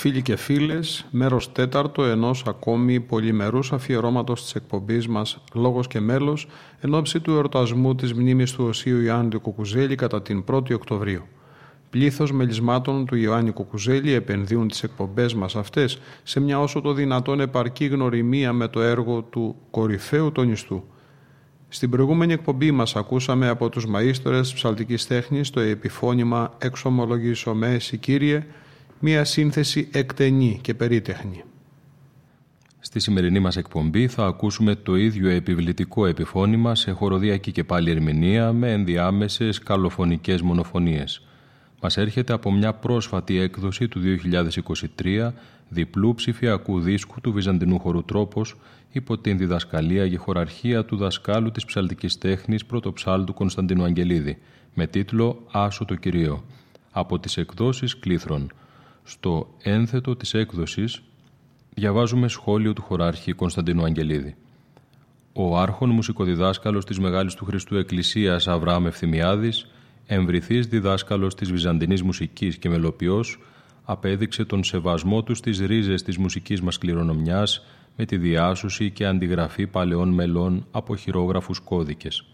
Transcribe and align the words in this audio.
Φίλοι 0.00 0.22
και 0.22 0.36
φίλες, 0.36 1.06
μέρος 1.10 1.52
τέταρτο 1.52 2.04
ενός 2.04 2.42
ακόμη 2.46 3.00
πολυμερούς 3.00 3.72
αφιερώματος 3.72 4.42
της 4.42 4.54
εκπομπής 4.54 5.08
μας 5.08 5.42
«Λόγος 5.54 5.86
και 5.86 6.00
μέλος» 6.00 6.48
εν 6.80 6.94
ώψη 6.94 7.20
του 7.20 7.30
εορτασμού 7.30 7.94
της 7.94 8.12
μνήμης 8.14 8.52
του 8.52 8.64
Οσίου 8.64 9.00
Ιωάννη 9.00 9.38
Κουκουζέλη 9.38 9.94
κατά 9.94 10.22
την 10.22 10.44
1η 10.50 10.74
Οκτωβρίου. 10.74 11.22
Πλήθος 11.90 12.32
μελισμάτων 12.32 13.06
του 13.06 13.16
Ιωάννη 13.16 13.50
Κουκουζέλη 13.50 14.12
επενδύουν 14.12 14.68
τις 14.68 14.82
εκπομπές 14.82 15.34
μας 15.34 15.56
αυτές 15.56 15.98
σε 16.22 16.40
μια 16.40 16.60
όσο 16.60 16.80
το 16.80 16.92
δυνατόν 16.92 17.40
επαρκή 17.40 17.86
γνωριμία 17.86 18.52
με 18.52 18.68
το 18.68 18.80
έργο 18.80 19.22
του 19.22 19.56
κορυφαίου 19.70 20.32
τονιστού. 20.32 20.84
Στην 21.68 21.90
προηγούμενη 21.90 22.32
εκπομπή 22.32 22.70
μας 22.70 22.96
ακούσαμε 22.96 23.48
από 23.48 23.68
τους 23.68 23.86
μαΐστορες 23.86 24.52
ψαλτικής 24.54 25.06
τέχνης 25.06 25.50
το 25.50 25.60
επιφώνημα 25.60 26.54
«Εξομολογήσομέ, 26.58 27.76
Κύριε» 28.00 28.46
μια 29.02 29.24
σύνθεση 29.24 29.88
εκτενή 29.92 30.58
και 30.62 30.74
περίτεχνη. 30.74 31.44
Στη 32.80 33.00
σημερινή 33.00 33.38
μας 33.38 33.56
εκπομπή 33.56 34.08
θα 34.08 34.26
ακούσουμε 34.26 34.74
το 34.74 34.96
ίδιο 34.96 35.28
επιβλητικό 35.28 36.06
επιφώνημα 36.06 36.74
σε 36.74 36.90
χοροδιακή 36.90 37.52
και 37.52 37.64
πάλι 37.64 37.90
ερμηνεία 37.90 38.52
με 38.52 38.72
ενδιάμεσες 38.72 39.58
καλοφωνικές 39.58 40.42
μονοφωνίες. 40.42 41.22
Μας 41.80 41.96
έρχεται 41.96 42.32
από 42.32 42.52
μια 42.52 42.72
πρόσφατη 42.72 43.38
έκδοση 43.38 43.88
του 43.88 44.00
2023 45.02 45.32
διπλού 45.68 46.14
ψηφιακού 46.14 46.80
δίσκου 46.80 47.20
του 47.20 47.32
Βυζαντινού 47.32 47.78
χορού 47.78 48.04
τρόπος 48.04 48.56
υπό 48.92 49.18
την 49.18 49.38
διδασκαλία 49.38 50.08
και 50.08 50.16
χωραρχία 50.16 50.84
του 50.84 50.96
δασκάλου 50.96 51.50
της 51.50 51.64
ψαλτικής 51.64 52.18
τέχνης 52.18 52.64
πρωτοψάλτου 52.64 53.34
Κωνσταντίνου 53.34 53.84
Αγγελίδη 53.84 54.38
με 54.74 54.86
τίτλο 54.86 55.46
«Άσο 55.52 55.84
το 55.84 55.94
Κυρίο» 55.94 56.44
από 56.90 57.18
τις 57.18 57.36
εκδόσεις 57.36 57.98
Κλήθρων. 57.98 58.52
Στο 59.04 59.48
ένθετο 59.62 60.16
της 60.16 60.34
έκδοσης 60.34 61.02
διαβάζουμε 61.74 62.28
σχόλιο 62.28 62.72
του 62.72 62.82
χωράρχη 62.82 63.32
Κωνσταντίνου 63.32 63.84
Αγγελίδη. 63.84 64.36
Ο 65.32 65.58
άρχον 65.58 65.90
μουσικοδιδάσκαλος 65.90 66.84
της 66.84 66.98
Μεγάλης 66.98 67.34
του 67.34 67.44
Χριστού 67.44 67.76
Εκκλησίας 67.76 68.48
Αβραάμ 68.48 68.86
Ευθυμιάδης, 68.86 69.66
εμβριθής 70.06 70.66
διδάσκαλος 70.66 71.34
της 71.34 71.50
βυζαντινής 71.50 72.02
μουσικής 72.02 72.56
και 72.56 72.68
μελοποιός, 72.68 73.38
απέδειξε 73.84 74.44
τον 74.44 74.64
σεβασμό 74.64 75.22
του 75.22 75.34
στις 75.34 75.58
ρίζες 75.58 76.02
της 76.02 76.18
μουσικής 76.18 76.60
μας 76.60 76.78
κληρονομιάς 76.78 77.66
με 77.96 78.04
τη 78.04 78.16
διάσωση 78.16 78.90
και 78.90 79.06
αντιγραφή 79.06 79.66
παλαιών 79.66 80.08
μελών 80.08 80.66
από 80.70 80.96
χειρόγραφους 80.96 81.58
κώδικες. 81.58 82.24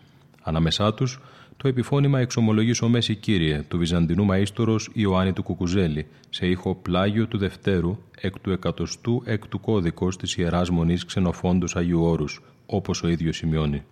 Ανάμεσά 0.43 0.95
τους, 0.95 1.21
το 1.57 1.69
επιφώνημα 1.69 2.21
«Εξομολογήσω 2.21 2.89
Μέση 2.89 3.15
Κύριε» 3.15 3.63
του 3.69 3.79
Βυζαντινού 3.79 4.27
μαΐστορος 4.31 4.89
Ιωάννη 4.93 5.33
του 5.33 5.43
Κουκουζέλη 5.43 6.07
σε 6.29 6.47
ήχο 6.47 6.75
πλάγιο 6.75 7.27
του 7.27 7.39
Δευτέρου 7.39 7.99
εκ 8.21 8.39
του 8.39 8.51
εκατοστού 8.51 9.23
εκ 9.25 9.47
του 9.47 9.61
κώδικος 9.61 10.17
της 10.17 10.37
Ιεράς 10.37 10.71
Μονής 10.71 11.05
Ξενοφόντος 11.05 11.77
Αγίου 11.77 12.03
Όρους, 12.03 12.43
όπως 12.67 13.03
ο 13.03 13.09
ίδιος 13.09 13.37
σημειώνει. 13.37 13.83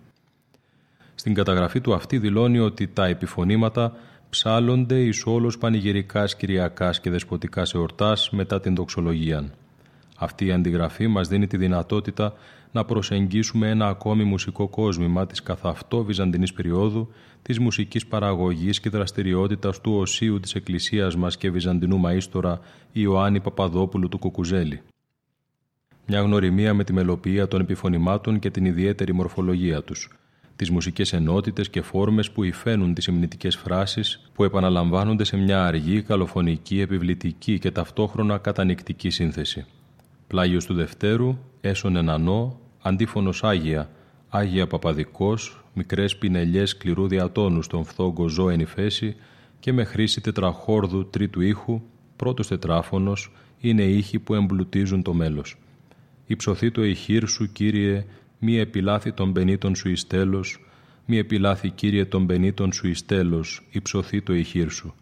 Στην 1.15 1.33
καταγραφή 1.33 1.81
του 1.81 1.93
αυτή 1.93 2.17
δηλώνει 2.17 2.59
ότι 2.59 2.87
τα 2.87 3.05
επιφωνήματα 3.05 3.93
ψάλλονται 4.29 4.99
εις 4.99 5.25
όλος 5.25 5.57
πανηγυρικάς, 5.57 6.35
κυριακάς 6.35 6.99
και 6.99 7.09
δεσποτικάς 7.09 7.73
εορτάς 7.73 8.29
μετά 8.29 8.59
την 8.59 8.75
δοξολογία. 8.75 9.53
Αυτή 10.17 10.45
η 10.45 10.51
αντιγραφή 10.51 11.07
μας 11.07 11.27
δίνει 11.27 11.47
τη 11.47 11.57
δυνατότητα 11.57 12.33
να 12.75 12.85
προσεγγίσουμε 12.85 13.69
ένα 13.69 13.87
ακόμη 13.87 14.23
μουσικό 14.23 14.67
κόσμημα 14.67 15.25
της 15.25 15.43
καθ' 15.43 15.65
αυτό 15.65 16.03
βυζαντινής 16.03 16.53
περίοδου, 16.53 17.09
της 17.41 17.59
μουσικής 17.59 18.07
παραγωγής 18.07 18.79
και 18.79 18.89
δραστηριότητας 18.89 19.81
του 19.81 19.93
οσίου 19.95 20.39
της 20.39 20.55
Εκκλησίας 20.55 21.15
μας 21.15 21.37
και 21.37 21.51
βυζαντινού 21.51 22.01
μαΐστορα 22.05 22.59
Ιωάννη 22.91 23.39
Παπαδόπουλου 23.39 24.09
του 24.09 24.17
Κουκουζέλη. 24.17 24.81
Μια 26.07 26.21
γνωριμία 26.21 26.73
με 26.73 26.83
τη 26.83 26.93
μελοποιία 26.93 27.47
των 27.47 27.61
επιφωνημάτων 27.61 28.39
και 28.39 28.49
την 28.49 28.65
ιδιαίτερη 28.65 29.13
μορφολογία 29.13 29.83
τους, 29.83 30.17
τις 30.55 30.69
μουσικές 30.69 31.13
ενότητες 31.13 31.69
και 31.69 31.81
φόρμες 31.81 32.31
που 32.31 32.43
υφαίνουν 32.43 32.93
τις 32.93 33.05
υμνητικές 33.05 33.55
φράσεις 33.55 34.31
που 34.33 34.43
επαναλαμβάνονται 34.43 35.23
σε 35.23 35.37
μια 35.37 35.65
αργή, 35.65 36.01
καλοφωνική, 36.01 36.79
επιβλητική 36.79 37.59
και 37.59 37.71
ταυτόχρονα 37.71 38.37
κατανικτική 38.37 39.09
σύνθεση. 39.09 39.65
Πλάγιος 40.27 40.65
του 40.65 40.73
Δευτέρου, 40.73 41.37
έσον 41.61 41.95
ενανό, 41.95 42.59
αντίφωνος 42.87 43.43
Άγια, 43.43 43.89
Άγια 44.29 44.67
Παπαδικός, 44.67 45.63
μικρές 45.73 46.17
πινελιές 46.17 46.69
σκληρού 46.69 47.07
διατόνου 47.07 47.61
στον 47.61 47.85
φθόγκο 47.85 48.27
ζώενη 48.27 48.65
φέση 48.65 49.15
και 49.59 49.73
με 49.73 49.83
χρήση 49.83 50.21
τετραχόρδου 50.21 51.09
τρίτου 51.09 51.41
ήχου, 51.41 51.81
πρώτος 52.15 52.47
τετράφωνος, 52.47 53.31
είναι 53.59 53.83
ήχοι 53.83 54.19
που 54.19 54.33
εμπλουτίζουν 54.33 55.01
το 55.01 55.13
μέλος. 55.13 55.57
Υψωθεί 56.25 56.71
το 56.71 56.83
ηχείρ 56.83 57.27
σου, 57.27 57.51
Κύριε, 57.51 58.05
μη 58.39 58.57
επιλάθη 58.57 59.11
των 59.11 59.33
πενήτων 59.33 59.75
σου 59.75 59.89
εις 59.89 60.07
τέλος, 60.07 60.65
μη 61.05 61.17
επιλάθη, 61.17 61.69
Κύριε, 61.69 62.05
των 62.05 62.25
πενήτων 62.25 62.73
σου 62.73 62.87
εις 62.87 63.05
τέλος, 63.05 63.67
υψωθεί 63.71 64.21
το 64.21 64.33
ηχείρ 64.33 64.69
σου. 64.71 64.93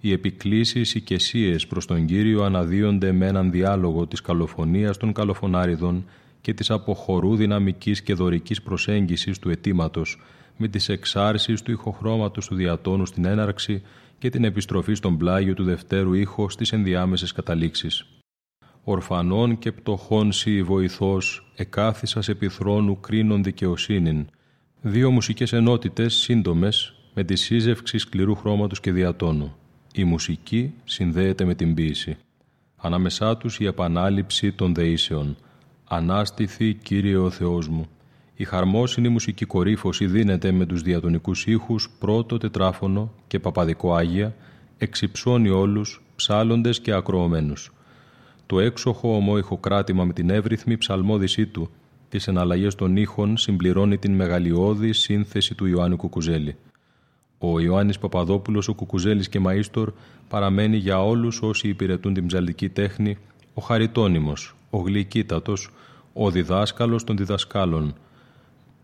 Οι 0.00 0.12
επικλήσεις 0.12 0.94
οικεσίες 0.94 1.66
προς 1.66 1.86
τον 1.86 2.06
Κύριο 2.06 2.42
αναδύονται 2.42 3.12
με 3.12 3.26
έναν 3.26 3.50
διάλογο 3.50 4.06
της 4.06 4.20
καλοφωνίας 4.20 4.96
των 4.96 5.12
καλοφωνάριδων 5.12 6.04
και 6.42 6.54
της 6.54 6.70
αποχωρού 6.70 7.36
δυναμικής 7.36 8.02
και 8.02 8.14
δωρικής 8.14 8.62
προσέγγισης 8.62 9.38
του 9.38 9.50
αιτήματος 9.50 10.20
με 10.56 10.68
τις 10.68 10.88
εξάρσεις 10.88 11.62
του 11.62 11.70
ηχοχρώματος 11.70 12.46
του 12.46 12.54
διατόνου 12.54 13.06
στην 13.06 13.24
έναρξη 13.24 13.82
και 14.18 14.30
την 14.30 14.44
επιστροφή 14.44 14.94
στον 14.94 15.16
πλάγιο 15.16 15.54
του 15.54 15.64
δευτέρου 15.64 16.12
ήχο 16.12 16.48
στις 16.48 16.72
ενδιάμεσες 16.72 17.32
καταλήξεις. 17.32 18.06
Ορφανών 18.84 19.58
και 19.58 19.72
πτωχών 19.72 20.32
σύ 20.32 20.62
βοηθός, 20.62 21.52
εκάθισας 21.56 22.28
επιθρόνου 22.28 23.00
κρίνων 23.00 23.42
δικαιοσύνην. 23.42 24.26
Δύο 24.80 25.10
μουσικές 25.10 25.52
ενότητες 25.52 26.14
σύντομες 26.14 26.94
με 27.14 27.24
τη 27.24 27.36
σύζευξη 27.36 27.98
σκληρού 27.98 28.34
χρώματος 28.34 28.80
και 28.80 28.92
διατόνου. 28.92 29.54
Η 29.94 30.04
μουσική 30.04 30.74
συνδέεται 30.84 31.44
με 31.44 31.54
την 31.54 31.74
ποίηση. 31.74 32.16
Ανάμεσά 32.76 33.36
τους 33.36 33.58
η 33.58 33.66
επανάληψη 33.66 34.52
των 34.52 34.74
δεήσεων. 34.74 35.36
«Ανάστηθη, 35.94 36.74
Κύριε 36.74 37.16
ο 37.16 37.30
Θεός 37.30 37.68
μου». 37.68 37.86
Η 38.34 38.44
χαρμόσυνη 38.44 39.08
μουσική 39.08 39.44
κορύφωση 39.44 40.06
δίνεται 40.06 40.52
με 40.52 40.66
τους 40.66 40.82
διατονικούς 40.82 41.46
ήχους 41.46 41.90
πρώτο 41.98 42.38
τετράφωνο 42.38 43.12
και 43.26 43.38
παπαδικό 43.38 43.94
Άγια, 43.94 44.34
εξυψώνει 44.78 45.48
όλους, 45.48 46.02
ψάλλοντες 46.16 46.80
και 46.80 46.92
ακροωμένους. 46.92 47.72
Το 48.46 48.60
έξοχο 48.60 49.16
ομόηχο 49.16 49.56
κράτημα 49.56 50.04
με 50.04 50.12
την 50.12 50.30
εύρυθμη 50.30 50.76
ψαλμόδησή 50.76 51.46
του, 51.46 51.70
τις 52.08 52.28
εναλλαγές 52.28 52.74
των 52.74 52.96
ήχων 52.96 53.36
συμπληρώνει 53.36 53.98
την 53.98 54.14
μεγαλειώδη 54.14 54.92
σύνθεση 54.92 55.54
του 55.54 55.66
Ιωάννου 55.66 55.96
Κουκουζέλη. 55.96 56.56
Ο 57.38 57.60
Ιωάννης 57.60 57.98
Παπαδόπουλος, 57.98 58.68
ο 58.68 58.74
Κουκουζέλης 58.74 59.28
και 59.28 59.40
Μαΐστορ 59.46 59.86
παραμένει 60.28 60.76
για 60.76 61.04
όλους 61.04 61.42
όσοι 61.42 61.68
υπηρετούν 61.68 62.14
την 62.14 62.26
ψαλτική 62.26 62.68
τέχνη 62.68 63.18
ο 63.54 63.62
χαριτόνιμος, 63.62 64.54
ο 64.74 64.78
γλυκύτατος, 64.78 65.70
ο 66.12 66.30
διδάσκαλος 66.30 67.04
των 67.04 67.16
διδασκάλων. 67.16 67.94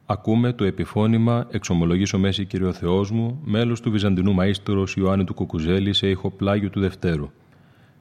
Ακούμε 0.06 0.52
το 0.52 0.64
επιφώνημα 0.64 1.46
«Εξομολογήσω 1.50 2.19
μέση 2.19 2.44
Κύριο 2.44 2.73
Θεός 2.73 3.11
μου», 3.11 3.40
μέλος 3.44 3.81
του 3.81 3.90
Βυζαντινού 3.90 4.35
Μαΐστορος 4.38 4.96
Ιωάννη 4.96 5.25
του 5.25 5.35
Κουκουζέλη 5.35 5.93
σε 5.93 6.08
ήχο 6.08 6.31
πλάγιο 6.31 6.70
του 6.70 6.81
Δευτέρου. 6.81 7.31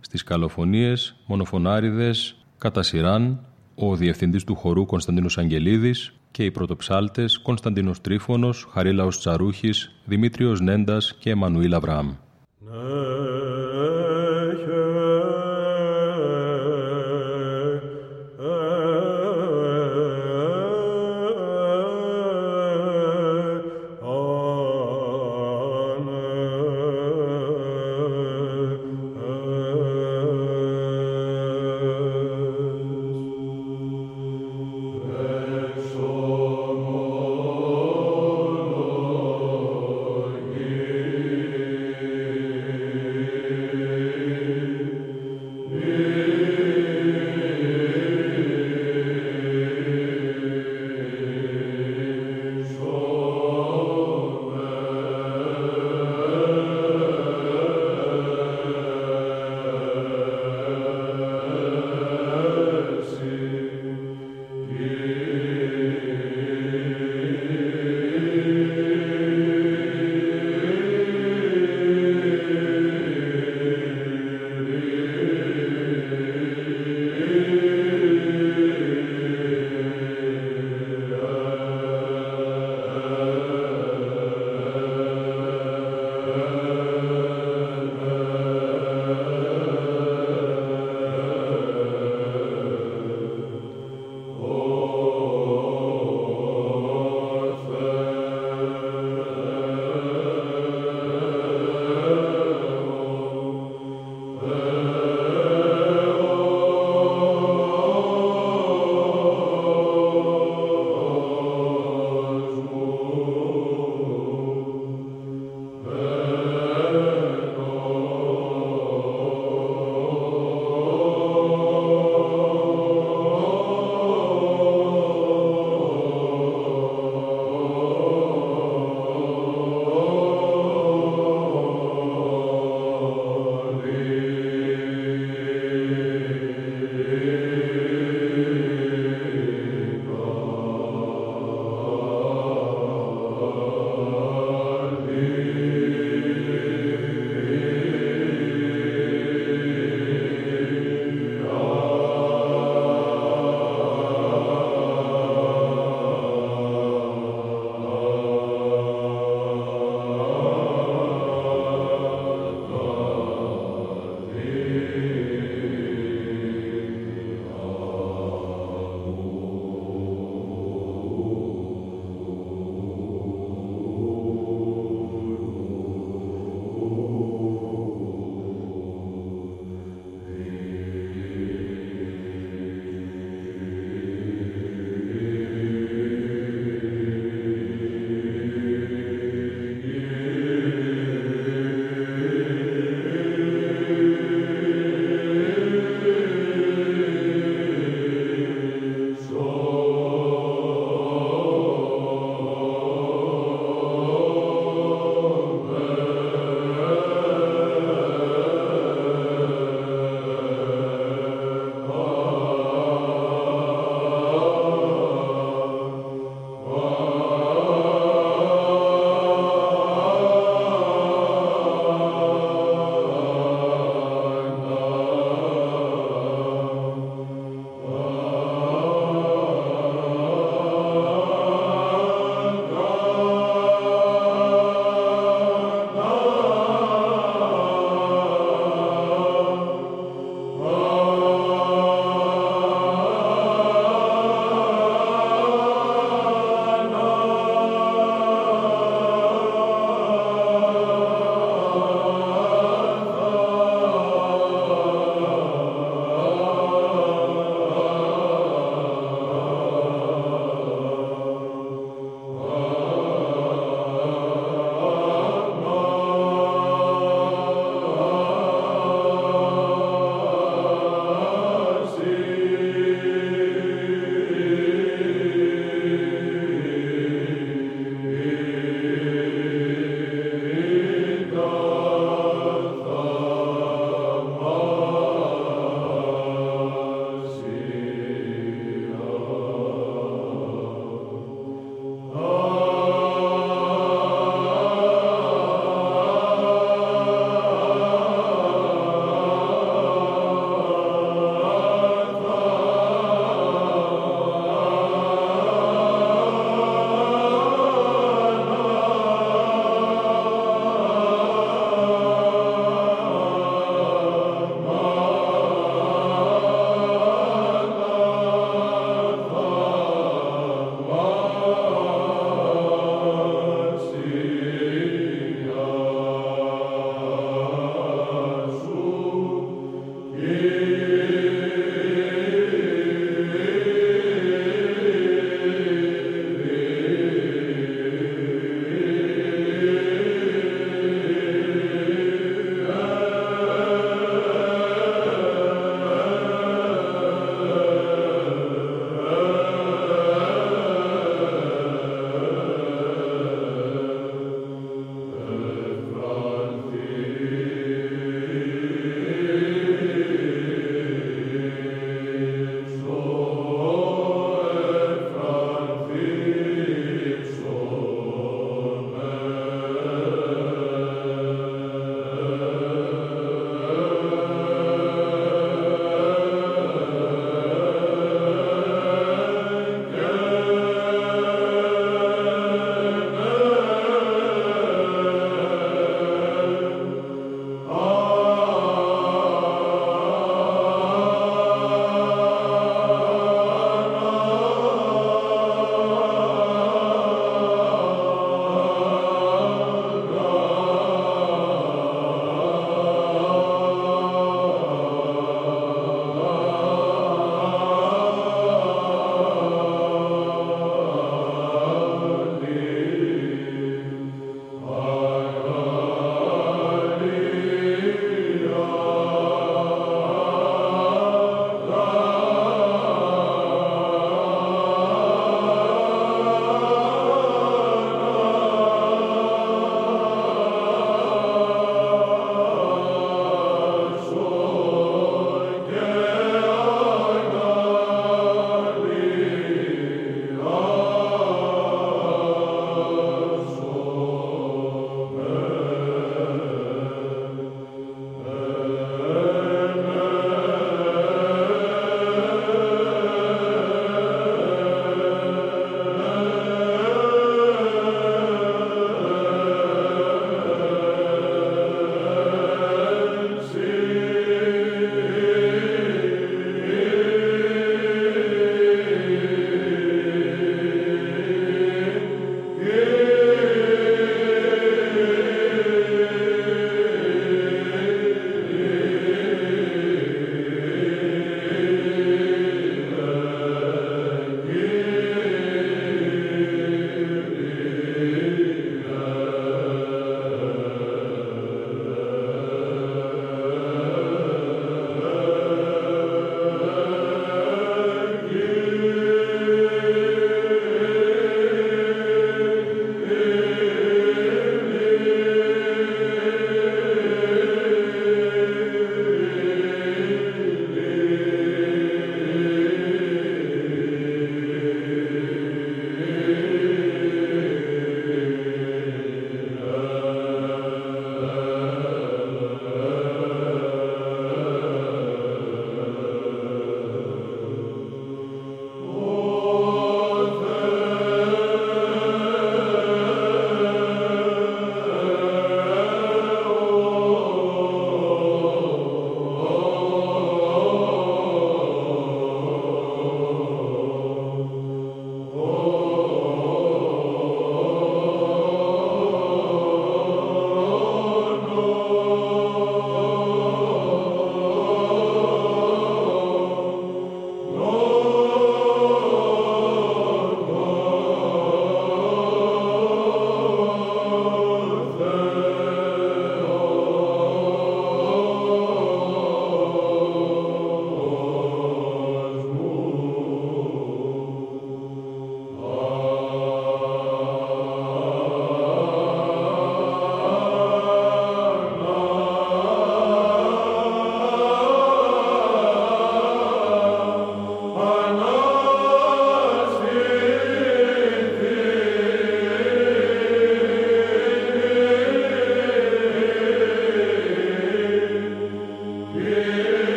Στις 0.00 0.22
καλοφωνίες, 0.22 1.16
μονοφωνάριδες, 1.26 2.44
κατά 2.58 2.82
σειράν, 2.82 3.40
ο 3.74 3.96
διευθυντής 3.96 4.44
του 4.44 4.54
χορού 4.54 4.86
Κωνσταντίνος 4.86 5.38
Αγγελίδης 5.38 6.12
και 6.30 6.44
οι 6.44 6.50
πρωτοψάλτες 6.50 7.38
Κωνσταντίνος 7.38 8.00
Τρίφωνος, 8.00 8.68
Χαρίλαος 8.70 9.18
Τσαρούχης, 9.18 9.94
Δημήτριος 10.04 10.60
Νέντας 10.60 11.14
και 11.18 11.30
Εμμανουήλ 11.30 11.74
Αβραάμ. 11.74 12.12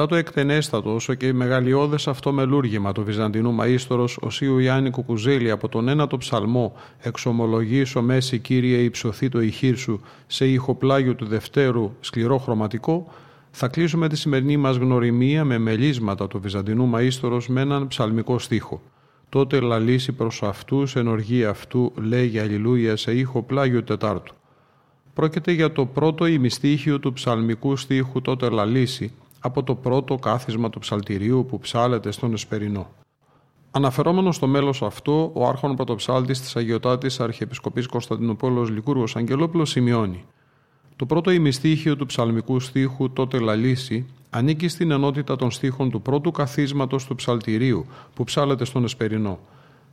Μετά 0.00 0.10
το 0.10 0.16
εκτενέστατο 0.16 0.94
όσο 0.94 1.14
και 1.14 1.32
μεγαλειώδες 1.32 2.08
αυτό 2.08 2.32
μελούργημα 2.32 2.92
του 2.92 3.04
Βυζαντινού 3.04 3.56
Μαΐστορος 3.60 4.16
Οσίου 4.20 4.58
Ιάννη 4.58 4.90
Κουκουζέλη 4.90 5.50
από 5.50 5.68
τον 5.68 5.88
ένατο 5.88 6.16
ψαλμό 6.16 6.72
«Εξομολογήσω 6.98 8.02
μέση 8.02 8.38
Κύριε 8.38 8.76
υψωθεί 8.78 9.28
το 9.28 9.40
ηχείρ 9.40 9.76
σου» 9.76 10.00
σε 10.26 10.48
ηχοπλάγιο 10.48 11.14
του 11.14 11.26
Δευτέρου 11.26 11.92
σκληρό 12.00 12.38
χρωματικό, 12.38 13.12
θα 13.50 13.68
κλείσουμε 13.68 14.08
τη 14.08 14.16
σημερινή 14.16 14.56
μας 14.56 14.76
γνωριμία 14.76 15.44
με 15.44 15.58
μελίσματα 15.58 16.28
του 16.28 16.40
Βυζαντινού 16.40 16.90
Μαΐστορος 16.94 17.46
με 17.48 17.60
έναν 17.60 17.88
ψαλμικό 17.88 18.38
στίχο. 18.38 18.82
Τότε 19.28 19.60
λαλήσει 19.60 20.12
προς 20.12 20.42
αυτούς 20.42 20.96
εν 20.96 21.08
οργή 21.08 21.44
αυτού 21.44 21.92
λέγει 21.96 22.38
Αλληλούια 22.38 22.96
σε 22.96 23.12
ήχο 23.12 23.42
πλάγιο 23.42 23.82
Τετάρτου. 23.82 24.34
Πρόκειται 25.14 25.52
για 25.52 25.72
το 25.72 25.86
πρώτο 25.86 26.26
ημιστήχιο 26.26 26.98
του 26.98 27.12
ψαλμικού 27.12 27.76
στίχου 27.76 28.20
τότε 28.20 28.48
λαλήσει 28.48 29.12
από 29.40 29.62
το 29.62 29.74
πρώτο 29.74 30.14
κάθισμα 30.14 30.70
του 30.70 30.78
ψαλτηρίου 30.78 31.46
που 31.48 31.58
ψάλεται 31.58 32.10
στον 32.10 32.32
Εσπερινό. 32.32 32.90
Αναφερόμενος 33.70 34.36
στο 34.36 34.46
μέλος 34.46 34.82
αυτό, 34.82 35.30
ο 35.34 35.46
άρχον 35.46 35.76
πρωτοψάλτης 35.76 36.40
της 36.40 36.56
Αγιοτάτης 36.56 37.20
Αρχιεπισκοπής 37.20 37.86
Κωνσταντινούπολος 37.86 38.70
Λικούργο 38.70 39.04
Αγγελόπουλος 39.14 39.70
σημειώνει. 39.70 40.24
Το 40.96 41.06
πρώτο 41.06 41.30
ημιστήχιο 41.30 41.96
του 41.96 42.06
ψαλμικού 42.06 42.60
στίχου 42.60 43.10
τότε 43.12 43.38
λαλήσει 43.38 44.06
ανήκει 44.30 44.68
στην 44.68 44.90
ενότητα 44.90 45.36
των 45.36 45.50
στίχων 45.50 45.90
του 45.90 46.02
πρώτου 46.02 46.30
καθίσματος 46.30 47.06
του 47.06 47.14
ψαλτηρίου 47.14 47.86
που 48.14 48.24
ψάλεται 48.24 48.64
στον 48.64 48.84
Εσπερινό. 48.84 49.38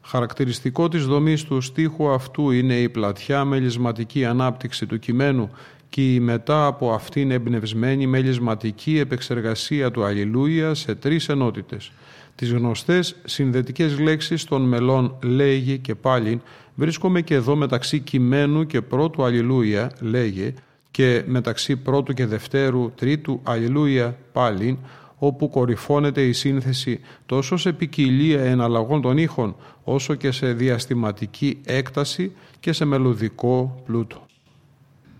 Χαρακτηριστικό 0.01 0.87
της 0.87 1.05
δομής 1.05 1.43
του 1.43 1.61
στίχου 1.61 2.09
αυτού 2.09 2.51
είναι 2.51 2.79
η 2.79 2.89
πλατιά 2.89 3.45
μελισματική 3.45 4.25
ανάπτυξη 4.25 4.85
του 4.85 4.99
κειμένου 4.99 5.49
και 5.89 6.13
η 6.13 6.19
μετά 6.19 6.65
από 6.65 6.91
αυτήν 6.91 7.31
εμπνευσμένη 7.31 8.07
μελισματική 8.07 8.97
επεξεργασία 8.99 9.91
του 9.91 10.03
Αλληλούια 10.03 10.73
σε 10.73 10.95
τρεις 10.95 11.29
ενότητες. 11.29 11.91
Τις 12.35 12.51
γνωστές 12.51 13.15
συνδετικές 13.25 13.99
λέξεις 13.99 14.43
των 14.43 14.61
μελών 14.61 15.15
«λέγει» 15.23 15.77
και 15.77 15.95
«πάλιν» 15.95 16.41
βρίσκομαι 16.75 17.21
και 17.21 17.33
εδώ 17.33 17.55
μεταξύ 17.55 17.99
κειμένου 17.99 18.65
και 18.65 18.81
πρώτου 18.81 19.23
Αλληλούια 19.23 19.91
«λέγε» 19.99 20.53
και 20.91 21.23
μεταξύ 21.25 21.75
πρώτου 21.75 22.13
και 22.13 22.25
δευτέρου 22.25 22.91
τρίτου 22.95 23.39
Αλληλούια 23.43 24.17
«πάλιν» 24.31 24.77
όπου 25.17 25.49
κορυφώνεται 25.49 26.21
η 26.21 26.33
σύνθεση 26.33 26.99
τόσο 27.25 27.57
σε 27.57 27.73
ποικιλία 27.73 28.43
εναλλαγών 28.43 29.01
των 29.01 29.17
ήχων 29.17 29.55
όσο 29.83 30.15
και 30.15 30.31
σε 30.31 30.53
διαστηματική 30.53 31.57
έκταση 31.65 32.31
και 32.59 32.71
σε 32.71 32.85
μελωδικό 32.85 33.83
πλούτο. 33.85 34.25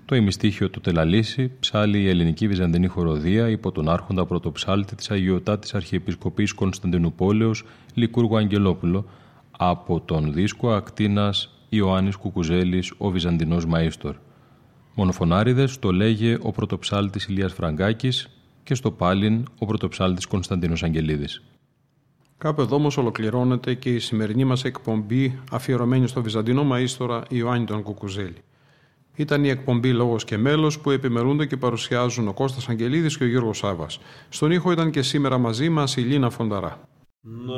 Το 0.07 0.15
ημιστήχιο 0.15 0.69
του 0.69 0.81
Τελαλήσι 0.81 1.51
ψάλει 1.59 2.01
η 2.01 2.09
ελληνική 2.09 2.47
βυζαντινή 2.47 2.87
χοροδία 2.87 3.49
υπό 3.49 3.71
τον 3.71 3.89
άρχοντα 3.89 4.25
πρωτοψάλτη 4.25 4.95
της 4.95 5.11
Αγιωτάτης 5.11 5.73
Αρχιεπισκοπής 5.73 6.53
Κωνσταντινούπολεως 6.53 7.63
Λικούργου 7.93 8.37
Αγγελόπουλο 8.37 9.05
από 9.51 10.01
τον 10.01 10.33
δίσκο 10.33 10.71
ακτίνας 10.71 11.59
Ιωάννης 11.69 12.15
Κουκουζέλης 12.15 12.93
ο 12.97 13.09
Βυζαντινός 13.09 13.65
Μαΐστορ. 13.73 14.13
Μονοφωνάριδες 14.95 15.79
το 15.79 15.91
λέγε 15.91 16.37
ο 16.41 16.51
πρωτοψάλτης 16.51 17.25
Ηλίας 17.25 17.53
Φραγκάκης 17.53 18.29
και 18.63 18.75
στο 18.75 18.91
πάλιν 18.91 19.45
ο 19.59 19.65
πρωτοψάλτης 19.65 20.25
Κωνσταντίνος 20.25 20.83
Αγγελίδης. 20.83 21.43
Κάπου 22.37 22.61
εδώ 22.61 22.75
όμως 22.75 22.97
ολοκληρώνεται 22.97 23.73
και 23.73 23.89
η 23.89 23.99
σημερινή 23.99 24.43
μας 24.43 24.63
εκπομπή 24.63 25.39
αφιερωμένη 25.51 26.07
στο 26.07 26.21
Βυζαντινό 26.21 26.67
Μαΐστορα 26.71 27.21
Ιωάννη 27.29 27.65
τον 27.65 27.83
Κουκουζέλη. 27.83 28.43
Ήταν 29.15 29.43
η 29.43 29.49
εκπομπή 29.49 29.93
Λόγος 29.93 30.23
και 30.23 30.37
Μέλος 30.37 30.79
που 30.79 30.91
επιμερούνται 30.91 31.45
και 31.45 31.57
παρουσιάζουν 31.57 32.27
ο 32.27 32.33
Κώστας 32.33 32.69
Αγγελίδης 32.69 33.17
και 33.17 33.23
ο 33.23 33.27
Γιώργος 33.27 33.57
Σάβας. 33.57 33.99
Στον 34.29 34.51
ήχο 34.51 34.71
ήταν 34.71 34.89
και 34.89 35.01
σήμερα 35.01 35.37
μαζί 35.37 35.69
μας 35.69 35.95
η 35.95 36.01
Λίνα 36.01 36.29
Φονταρά. 36.29 36.79
Ναι, 37.21 37.53